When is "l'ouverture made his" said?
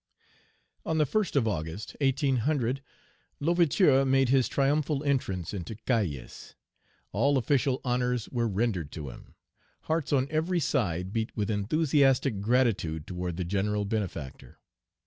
3.39-4.47